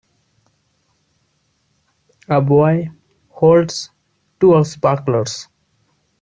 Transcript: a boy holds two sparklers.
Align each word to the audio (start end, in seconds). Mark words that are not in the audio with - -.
a 2.27 2.41
boy 2.41 2.89
holds 3.29 3.91
two 4.39 4.63
sparklers. 4.63 5.47